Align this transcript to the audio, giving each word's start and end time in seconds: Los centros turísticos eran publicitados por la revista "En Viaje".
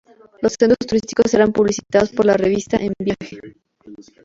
Los 0.41 0.53
centros 0.53 0.79
turísticos 0.87 1.31
eran 1.35 1.51
publicitados 1.51 2.09
por 2.11 2.25
la 2.25 2.33
revista 2.35 2.75
"En 2.77 2.91
Viaje". 2.97 3.39